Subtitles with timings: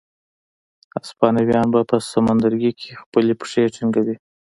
[1.01, 4.15] هسپانویان به په سمندرګي کې خپلې پښې ټینګوي.